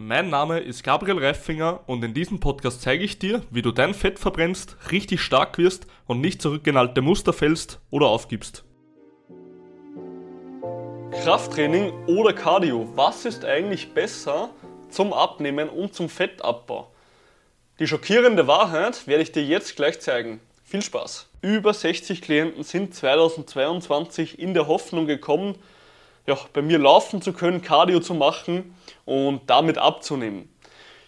Mein 0.00 0.30
Name 0.30 0.60
ist 0.60 0.84
Gabriel 0.84 1.18
Reifinger 1.18 1.80
und 1.88 2.04
in 2.04 2.14
diesem 2.14 2.38
Podcast 2.38 2.82
zeige 2.82 3.02
ich 3.02 3.18
dir, 3.18 3.42
wie 3.50 3.62
du 3.62 3.72
dein 3.72 3.94
Fett 3.94 4.20
verbrennst, 4.20 4.76
richtig 4.92 5.20
stark 5.20 5.58
wirst 5.58 5.88
und 6.06 6.20
nicht 6.20 6.40
zurück 6.40 6.64
in 6.68 6.76
alte 6.76 7.02
Muster 7.02 7.32
fällst 7.32 7.80
oder 7.90 8.06
aufgibst. 8.06 8.62
Krafttraining 11.24 11.90
oder 12.06 12.32
Cardio, 12.32 12.88
was 12.94 13.24
ist 13.24 13.44
eigentlich 13.44 13.92
besser 13.92 14.50
zum 14.88 15.12
Abnehmen 15.12 15.68
und 15.68 15.94
zum 15.94 16.08
Fettabbau? 16.08 16.92
Die 17.80 17.88
schockierende 17.88 18.46
Wahrheit 18.46 19.08
werde 19.08 19.24
ich 19.24 19.32
dir 19.32 19.42
jetzt 19.42 19.74
gleich 19.74 19.98
zeigen. 19.98 20.38
Viel 20.62 20.82
Spaß! 20.82 21.28
Über 21.42 21.74
60 21.74 22.22
Klienten 22.22 22.62
sind 22.62 22.94
2022 22.94 24.38
in 24.38 24.54
der 24.54 24.68
Hoffnung 24.68 25.08
gekommen, 25.08 25.56
ja, 26.28 26.38
bei 26.52 26.60
mir 26.62 26.78
laufen 26.78 27.22
zu 27.22 27.32
können, 27.32 27.62
Cardio 27.62 28.00
zu 28.00 28.14
machen 28.14 28.74
und 29.06 29.48
damit 29.48 29.78
abzunehmen. 29.78 30.54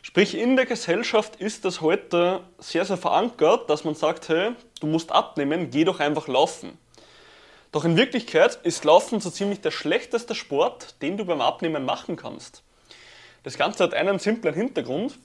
Sprich, 0.00 0.34
in 0.34 0.56
der 0.56 0.64
Gesellschaft 0.64 1.36
ist 1.36 1.66
das 1.66 1.82
heute 1.82 2.40
sehr, 2.58 2.86
sehr 2.86 2.96
verankert, 2.96 3.68
dass 3.68 3.84
man 3.84 3.94
sagt, 3.94 4.30
hey, 4.30 4.52
du 4.80 4.86
musst 4.86 5.12
abnehmen, 5.12 5.70
geh 5.70 5.84
doch 5.84 6.00
einfach 6.00 6.26
laufen. 6.26 6.78
Doch 7.70 7.84
in 7.84 7.98
Wirklichkeit 7.98 8.58
ist 8.62 8.84
Laufen 8.84 9.20
so 9.20 9.30
ziemlich 9.30 9.60
der 9.60 9.70
schlechteste 9.70 10.34
Sport, 10.34 11.00
den 11.02 11.18
du 11.18 11.26
beim 11.26 11.42
Abnehmen 11.42 11.84
machen 11.84 12.16
kannst. 12.16 12.62
Das 13.42 13.58
Ganze 13.58 13.84
hat 13.84 13.94
einen 13.94 14.18
simplen 14.18 14.54
Hintergrund, 14.54 15.18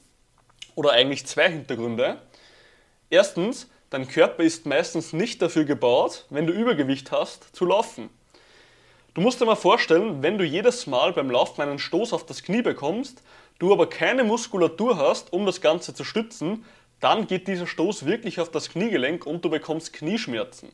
oder 0.76 0.92
eigentlich 0.92 1.26
zwei 1.26 1.50
Hintergründe. 1.50 2.18
Erstens, 3.10 3.70
dein 3.90 4.10
Körper 4.10 4.44
ist 4.44 4.66
meistens 4.66 5.14
nicht 5.14 5.42
dafür 5.42 5.64
gebaut, 5.64 6.26
wenn 6.30 6.46
du 6.46 6.54
Übergewicht 6.54 7.12
hast, 7.12 7.56
zu 7.56 7.66
laufen. 7.66 8.10
Du 9.16 9.22
musst 9.22 9.40
dir 9.40 9.46
mal 9.46 9.56
vorstellen, 9.56 10.22
wenn 10.22 10.38
du 10.38 10.44
jedes 10.44 10.88
Mal 10.88 11.14
beim 11.14 11.32
Laufen 11.32 11.62
einen 11.62 11.80
Stoß 11.80 12.12
auf 12.12 12.26
das 12.26 12.44
Knie 12.44 12.62
bekommst, 12.62 13.24
du 13.60 13.72
aber 13.72 13.90
keine 13.90 14.26
Muskulatur 14.26 14.98
hast, 14.98 15.32
um 15.32 15.46
das 15.46 15.62
Ganze 15.62 15.94
zu 15.94 16.04
stützen, 16.04 16.66
dann 17.00 17.26
geht 17.26 17.48
dieser 17.48 17.66
Stoß 17.66 18.06
wirklich 18.06 18.42
auf 18.42 18.52
das 18.52 18.68
Kniegelenk 18.68 19.26
und 19.26 19.46
du 19.46 19.50
bekommst 19.50 19.94
Knieschmerzen. 19.94 20.70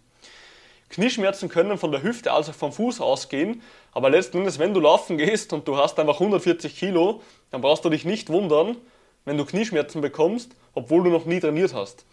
Knieschmerzen 0.89 1.49
können 1.49 1.77
von 1.77 1.91
der 1.91 2.01
Hüfte 2.01 2.31
als 2.31 2.49
auch 2.49 2.55
vom 2.55 2.73
Fuß 2.73 2.99
ausgehen, 2.99 3.61
aber 3.91 4.09
letzten 4.09 4.39
Endes, 4.39 4.57
wenn 4.57 4.73
du 4.73 4.79
laufen 4.79 5.19
gehst 5.19 5.53
und 5.53 5.67
du 5.67 5.77
hast 5.77 5.99
einfach 5.99 6.19
140 6.19 6.75
Kilo, 6.75 7.21
dann 7.51 7.61
brauchst 7.61 7.85
du 7.85 7.91
dich 7.91 8.05
nicht 8.05 8.29
wundern, 8.29 8.75
wenn 9.23 9.37
du 9.37 9.45
Knieschmerzen 9.45 10.01
bekommst, 10.01 10.55
obwohl 10.73 11.03
du 11.03 11.11
noch 11.11 11.25
nie 11.25 11.39
trainiert 11.39 11.75
hast. 11.75 12.05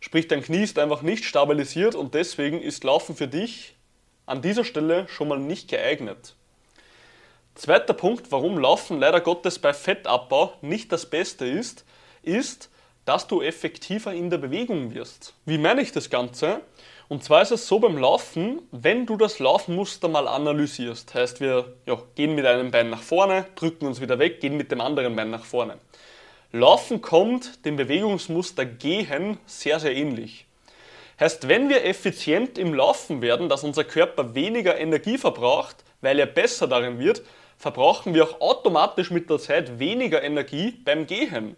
Sprich, 0.00 0.26
dein 0.26 0.42
Knie 0.42 0.64
ist 0.64 0.76
einfach 0.76 1.02
nicht 1.02 1.24
stabilisiert 1.24 1.94
und 1.94 2.14
deswegen 2.14 2.60
ist 2.60 2.82
Laufen 2.82 3.14
für 3.14 3.28
dich 3.28 3.76
an 4.28 4.42
dieser 4.42 4.64
Stelle 4.64 5.08
schon 5.08 5.28
mal 5.28 5.38
nicht 5.38 5.68
geeignet. 5.68 6.34
Zweiter 7.54 7.94
Punkt, 7.94 8.30
warum 8.30 8.58
Laufen 8.58 9.00
leider 9.00 9.20
Gottes 9.20 9.58
bei 9.58 9.72
Fettabbau 9.72 10.52
nicht 10.60 10.92
das 10.92 11.06
Beste 11.06 11.46
ist, 11.46 11.84
ist, 12.22 12.70
dass 13.04 13.26
du 13.26 13.42
effektiver 13.42 14.12
in 14.12 14.30
der 14.30 14.38
Bewegung 14.38 14.94
wirst. 14.94 15.34
Wie 15.46 15.58
meine 15.58 15.80
ich 15.80 15.92
das 15.92 16.10
Ganze? 16.10 16.60
Und 17.08 17.24
zwar 17.24 17.40
ist 17.40 17.52
es 17.52 17.66
so 17.66 17.78
beim 17.78 17.96
Laufen, 17.96 18.60
wenn 18.70 19.06
du 19.06 19.16
das 19.16 19.38
Laufmuster 19.38 20.08
mal 20.08 20.28
analysierst, 20.28 21.14
heißt 21.14 21.40
wir 21.40 21.72
ja, 21.86 21.98
gehen 22.14 22.34
mit 22.34 22.44
einem 22.44 22.70
Bein 22.70 22.90
nach 22.90 23.00
vorne, 23.00 23.46
drücken 23.54 23.86
uns 23.86 24.02
wieder 24.02 24.18
weg, 24.18 24.40
gehen 24.40 24.58
mit 24.58 24.70
dem 24.70 24.82
anderen 24.82 25.16
Bein 25.16 25.30
nach 25.30 25.44
vorne. 25.44 25.78
Laufen 26.52 27.00
kommt 27.00 27.64
dem 27.64 27.76
Bewegungsmuster 27.76 28.66
Gehen 28.66 29.38
sehr, 29.46 29.80
sehr 29.80 29.96
ähnlich. 29.96 30.47
Heißt, 31.20 31.48
wenn 31.48 31.68
wir 31.68 31.84
effizient 31.84 32.58
im 32.58 32.74
Laufen 32.74 33.22
werden, 33.22 33.48
dass 33.48 33.64
unser 33.64 33.84
Körper 33.84 34.34
weniger 34.34 34.78
Energie 34.78 35.18
verbraucht, 35.18 35.76
weil 36.00 36.18
er 36.18 36.26
besser 36.26 36.68
darin 36.68 36.98
wird, 36.98 37.22
verbrauchen 37.56 38.14
wir 38.14 38.24
auch 38.24 38.40
automatisch 38.40 39.10
mit 39.10 39.28
der 39.28 39.38
Zeit 39.38 39.80
weniger 39.80 40.22
Energie 40.22 40.70
beim 40.84 41.06
Gehen. 41.06 41.56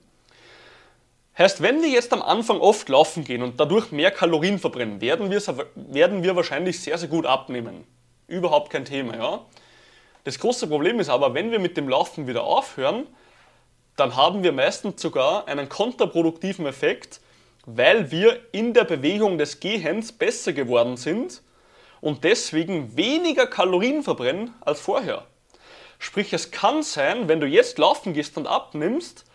Heißt, 1.36 1.62
wenn 1.62 1.82
wir 1.82 1.88
jetzt 1.88 2.12
am 2.12 2.22
Anfang 2.22 2.60
oft 2.60 2.88
laufen 2.88 3.24
gehen 3.24 3.42
und 3.42 3.60
dadurch 3.60 3.92
mehr 3.92 4.10
Kalorien 4.10 4.58
verbrennen, 4.58 5.00
werden 5.00 5.30
wir, 5.30 5.40
werden 5.74 6.22
wir 6.22 6.36
wahrscheinlich 6.36 6.80
sehr, 6.80 6.98
sehr 6.98 7.08
gut 7.08 7.26
abnehmen. 7.26 7.84
Überhaupt 8.28 8.70
kein 8.70 8.84
Thema, 8.84 9.16
ja. 9.16 9.46
Das 10.24 10.38
große 10.38 10.66
Problem 10.66 11.00
ist 11.00 11.08
aber, 11.08 11.34
wenn 11.34 11.50
wir 11.50 11.58
mit 11.58 11.76
dem 11.76 11.88
Laufen 11.88 12.26
wieder 12.26 12.44
aufhören, 12.44 13.06
dann 13.96 14.16
haben 14.16 14.42
wir 14.42 14.52
meistens 14.52 15.00
sogar 15.00 15.48
einen 15.48 15.68
kontraproduktiven 15.68 16.66
Effekt, 16.66 17.20
weil 17.66 18.10
wir 18.10 18.40
in 18.52 18.74
der 18.74 18.84
Bewegung 18.84 19.38
des 19.38 19.60
Gehens 19.60 20.12
besser 20.12 20.52
geworden 20.52 20.96
sind 20.96 21.42
und 22.00 22.24
deswegen 22.24 22.96
weniger 22.96 23.46
Kalorien 23.46 24.02
verbrennen 24.02 24.54
als 24.60 24.80
vorher. 24.80 25.26
Sprich, 25.98 26.32
es 26.32 26.50
kann 26.50 26.82
sein, 26.82 27.28
wenn 27.28 27.40
du 27.40 27.46
jetzt 27.46 27.78
laufen 27.78 28.14
gehst 28.14 28.36
und 28.38 28.46
abnimmst 28.46 29.26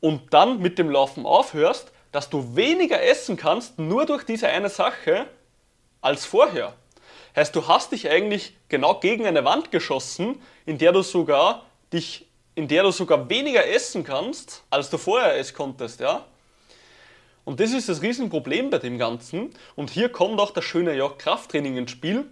und 0.00 0.34
dann 0.34 0.60
mit 0.60 0.78
dem 0.78 0.90
Laufen 0.90 1.24
aufhörst, 1.24 1.92
dass 2.10 2.28
du 2.28 2.56
weniger 2.56 3.00
essen 3.00 3.36
kannst, 3.36 3.78
nur 3.78 4.06
durch 4.06 4.24
diese 4.24 4.48
eine 4.48 4.68
Sache, 4.68 5.26
als 6.00 6.24
vorher. 6.24 6.74
Heißt, 7.36 7.54
du 7.54 7.68
hast 7.68 7.92
dich 7.92 8.10
eigentlich 8.10 8.56
genau 8.68 8.98
gegen 8.98 9.26
eine 9.26 9.44
Wand 9.44 9.70
geschossen, 9.70 10.42
in 10.66 10.78
der 10.78 10.92
du 10.92 11.02
sogar 11.02 11.66
dich, 11.92 12.26
in 12.54 12.66
der 12.66 12.82
du 12.82 12.90
sogar 12.90 13.28
weniger 13.28 13.66
essen 13.66 14.02
kannst, 14.02 14.64
als 14.70 14.90
du 14.90 14.98
vorher 14.98 15.36
es 15.36 15.54
konntest, 15.54 16.00
ja? 16.00 16.26
Und 17.44 17.60
das 17.60 17.72
ist 17.72 17.88
das 17.88 18.02
Riesenproblem 18.02 18.70
bei 18.70 18.78
dem 18.78 18.98
Ganzen. 18.98 19.50
Und 19.76 19.90
hier 19.90 20.10
kommt 20.10 20.40
auch 20.40 20.50
das 20.50 20.64
schöne 20.64 20.96
ja, 20.96 21.08
Krafttraining 21.08 21.76
ins 21.76 21.90
Spiel. 21.90 22.26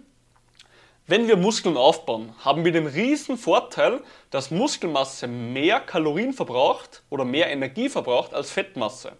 Wenn 1.07 1.27
wir 1.27 1.37
Muskeln 1.37 1.75
aufbauen, 1.75 2.35
haben 2.39 2.65
wir 2.65 2.71
den 2.71 2.85
riesen 2.85 3.37
Vorteil, 3.37 4.01
dass 4.29 4.51
Muskelmasse 4.51 5.27
mehr 5.27 5.79
Kalorien 5.79 6.33
verbraucht 6.33 7.01
oder 7.09 7.25
mehr 7.25 7.49
Energie 7.49 7.89
verbraucht 7.89 8.35
als 8.35 8.51
Fettmasse. 8.51 9.13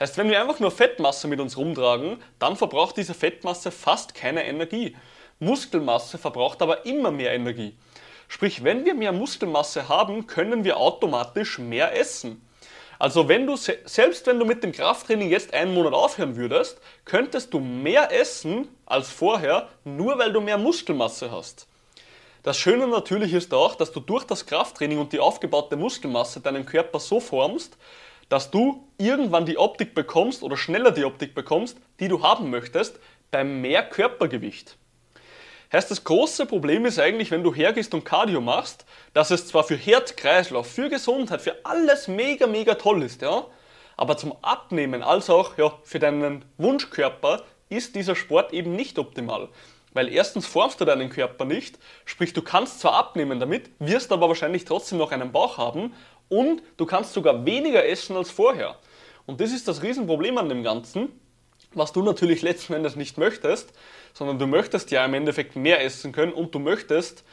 Heißt, 0.00 0.16
wenn 0.16 0.30
wir 0.30 0.40
einfach 0.40 0.58
nur 0.60 0.70
Fettmasse 0.70 1.28
mit 1.28 1.38
uns 1.38 1.58
rumtragen, 1.58 2.22
dann 2.38 2.56
verbraucht 2.56 2.96
diese 2.96 3.12
Fettmasse 3.12 3.70
fast 3.70 4.14
keine 4.14 4.46
Energie. 4.46 4.96
Muskelmasse 5.38 6.16
verbraucht 6.16 6.62
aber 6.62 6.86
immer 6.86 7.10
mehr 7.10 7.34
Energie. 7.34 7.76
Sprich, 8.28 8.64
wenn 8.64 8.84
wir 8.84 8.94
mehr 8.94 9.12
Muskelmasse 9.12 9.88
haben, 9.88 10.26
können 10.26 10.64
wir 10.64 10.78
automatisch 10.78 11.58
mehr 11.58 11.94
essen. 11.98 12.40
Also 12.98 13.28
wenn 13.28 13.46
du 13.46 13.56
selbst 13.56 14.26
wenn 14.26 14.38
du 14.38 14.44
mit 14.44 14.64
dem 14.64 14.72
Krafttraining 14.72 15.30
jetzt 15.30 15.54
einen 15.54 15.72
Monat 15.72 15.92
aufhören 15.92 16.36
würdest, 16.36 16.80
könntest 17.04 17.54
du 17.54 17.60
mehr 17.60 18.12
essen 18.12 18.68
als 18.86 19.10
vorher, 19.10 19.68
nur 19.84 20.18
weil 20.18 20.32
du 20.32 20.40
mehr 20.40 20.58
Muskelmasse 20.58 21.30
hast. 21.30 21.68
Das 22.42 22.58
Schöne 22.58 22.88
natürlich 22.88 23.34
ist 23.34 23.54
auch, 23.54 23.74
dass 23.74 23.92
du 23.92 24.00
durch 24.00 24.24
das 24.24 24.46
Krafttraining 24.46 24.98
und 24.98 25.12
die 25.12 25.20
aufgebaute 25.20 25.76
Muskelmasse 25.76 26.40
deinen 26.40 26.66
Körper 26.66 26.98
so 26.98 27.20
formst, 27.20 27.76
dass 28.28 28.50
du 28.50 28.86
irgendwann 28.98 29.46
die 29.46 29.58
Optik 29.58 29.94
bekommst 29.94 30.42
oder 30.42 30.56
schneller 30.56 30.90
die 30.90 31.04
Optik 31.04 31.34
bekommst, 31.34 31.78
die 32.00 32.08
du 32.08 32.22
haben 32.22 32.50
möchtest, 32.50 32.98
bei 33.30 33.44
mehr 33.44 33.82
Körpergewicht. 33.82 34.76
Heißt, 35.70 35.90
das 35.90 36.02
große 36.02 36.46
Problem 36.46 36.86
ist 36.86 36.98
eigentlich, 36.98 37.30
wenn 37.30 37.42
du 37.42 37.54
hergehst 37.54 37.92
und 37.92 38.04
Cardio 38.04 38.40
machst, 38.40 38.86
dass 39.12 39.30
es 39.30 39.46
zwar 39.46 39.64
für 39.64 39.76
Herz, 39.76 40.16
Kreislauf, 40.16 40.66
für 40.66 40.88
Gesundheit, 40.88 41.42
für 41.42 41.56
alles 41.64 42.08
mega, 42.08 42.46
mega 42.46 42.74
toll 42.74 43.02
ist, 43.02 43.20
ja, 43.20 43.44
aber 43.94 44.16
zum 44.16 44.34
Abnehmen 44.40 45.02
als 45.02 45.28
auch 45.28 45.58
ja, 45.58 45.74
für 45.82 45.98
deinen 45.98 46.44
Wunschkörper 46.56 47.42
ist 47.68 47.96
dieser 47.96 48.16
Sport 48.16 48.54
eben 48.54 48.76
nicht 48.76 48.98
optimal. 48.98 49.50
Weil 49.92 50.08
erstens 50.08 50.46
formst 50.46 50.80
du 50.80 50.86
deinen 50.86 51.10
Körper 51.10 51.44
nicht, 51.44 51.78
sprich 52.06 52.32
du 52.32 52.40
kannst 52.40 52.80
zwar 52.80 52.94
abnehmen 52.94 53.38
damit, 53.38 53.70
wirst 53.78 54.10
aber 54.10 54.28
wahrscheinlich 54.28 54.64
trotzdem 54.64 54.96
noch 54.96 55.12
einen 55.12 55.32
Bauch 55.32 55.58
haben 55.58 55.92
und 56.30 56.62
du 56.78 56.86
kannst 56.86 57.12
sogar 57.12 57.44
weniger 57.44 57.84
essen 57.84 58.16
als 58.16 58.30
vorher. 58.30 58.76
Und 59.26 59.42
das 59.42 59.52
ist 59.52 59.68
das 59.68 59.82
Riesenproblem 59.82 60.38
an 60.38 60.48
dem 60.48 60.62
Ganzen, 60.62 61.20
was 61.72 61.92
du 61.92 62.02
natürlich 62.02 62.42
letzten 62.42 62.74
Endes 62.74 62.96
nicht 62.96 63.18
möchtest, 63.18 63.72
sondern 64.14 64.38
du 64.38 64.46
möchtest 64.46 64.90
ja 64.90 65.04
im 65.04 65.14
Endeffekt 65.14 65.56
mehr 65.56 65.82
essen 65.84 66.12
können 66.12 66.32
und 66.32 66.54
du 66.54 66.58
möchtest 66.58 67.24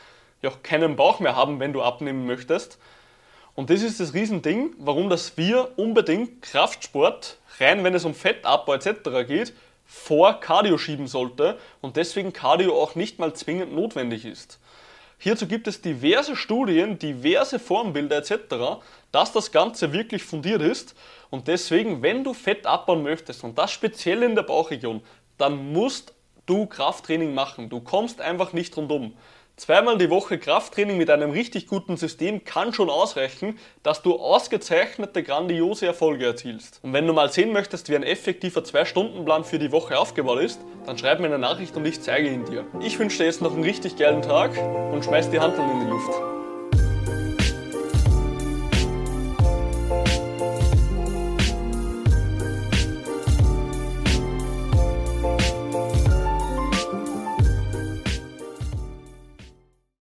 ja 0.41 0.49
auch 0.49 0.63
keinen 0.63 0.95
Bauch 0.95 1.19
mehr 1.19 1.35
haben, 1.35 1.59
wenn 1.59 1.73
du 1.73 1.81
abnehmen 1.81 2.25
möchtest. 2.25 2.77
Und 3.55 3.69
das 3.69 3.81
ist 3.81 3.99
das 3.99 4.13
Riesending, 4.13 4.73
warum 4.77 5.09
dass 5.09 5.37
wir 5.37 5.77
unbedingt 5.77 6.41
Kraftsport, 6.41 7.37
rein 7.59 7.83
wenn 7.83 7.93
es 7.93 8.03
um 8.03 8.13
Fettabbau 8.13 8.73
etc. 8.73 9.25
geht, 9.27 9.53
vor 9.85 10.39
Cardio 10.39 10.77
schieben 10.77 11.07
sollte 11.07 11.57
und 11.79 11.95
deswegen 11.95 12.33
Cardio 12.33 12.81
auch 12.81 12.95
nicht 12.95 13.19
mal 13.19 13.33
zwingend 13.33 13.73
notwendig 13.73 14.25
ist. 14.25 14.59
Hierzu 15.17 15.47
gibt 15.47 15.67
es 15.67 15.81
diverse 15.81 16.35
Studien, 16.35 16.99
diverse 16.99 17.59
Formbilder 17.59 18.17
etc., 18.17 18.81
dass 19.11 19.31
das 19.31 19.51
Ganze 19.51 19.93
wirklich 19.93 20.23
fundiert 20.23 20.61
ist. 20.61 20.95
Und 21.29 21.47
deswegen, 21.47 22.01
wenn 22.01 22.23
du 22.23 22.33
Fett 22.33 22.65
abbauen 22.65 23.03
möchtest 23.03 23.43
und 23.43 23.57
das 23.57 23.71
speziell 23.71 24.23
in 24.23 24.35
der 24.35 24.43
Bauchregion, 24.43 25.01
dann 25.37 25.71
musst 25.71 26.13
du 26.45 26.65
Krafttraining 26.65 27.33
machen. 27.33 27.69
Du 27.69 27.79
kommst 27.79 28.21
einfach 28.21 28.53
nicht 28.53 28.75
rundum. 28.77 29.13
Zweimal 29.57 29.97
die 29.97 30.09
Woche 30.09 30.37
Krafttraining 30.37 30.97
mit 30.97 31.09
einem 31.09 31.31
richtig 31.31 31.67
guten 31.67 31.95
System 31.95 32.43
kann 32.43 32.73
schon 32.73 32.89
ausreichen, 32.89 33.57
dass 33.83 34.01
du 34.01 34.15
ausgezeichnete, 34.15 35.23
grandiose 35.23 35.85
Erfolge 35.85 36.25
erzielst. 36.25 36.81
Und 36.83 36.91
wenn 36.91 37.07
du 37.07 37.13
mal 37.13 37.31
sehen 37.31 37.53
möchtest, 37.53 37.87
wie 37.87 37.95
ein 37.95 38.03
effektiver 38.03 38.59
2-Stunden-Plan 38.59 39.45
für 39.45 39.57
die 39.57 39.71
Woche 39.71 39.97
aufgebaut 39.97 40.41
ist, 40.41 40.59
dann 40.85 40.97
schreib 40.97 41.21
mir 41.21 41.27
eine 41.27 41.39
Nachricht 41.39 41.77
und 41.77 41.85
ich 41.85 42.01
zeige 42.01 42.29
ihn 42.29 42.43
dir. 42.43 42.65
Ich 42.81 42.99
wünsche 42.99 43.19
dir 43.19 43.25
jetzt 43.25 43.41
noch 43.41 43.53
einen 43.53 43.63
richtig 43.63 43.95
geilen 43.95 44.21
Tag 44.21 44.51
und 44.91 45.05
schmeiß 45.05 45.31
die 45.31 45.39
Hand 45.39 45.57
in 45.57 45.79
die 45.79 45.89
Luft. 45.89 46.11